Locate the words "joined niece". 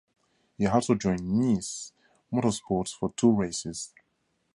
0.95-1.93